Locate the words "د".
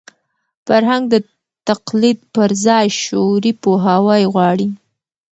1.13-1.15